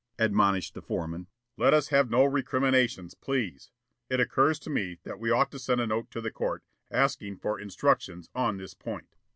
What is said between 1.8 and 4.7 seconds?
have no recriminations, please. It occurs